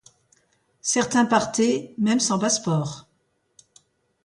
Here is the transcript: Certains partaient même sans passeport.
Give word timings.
Certains 0.81 1.25
partaient 1.25 1.93
même 1.99 2.19
sans 2.19 2.39
passeport. 2.39 3.07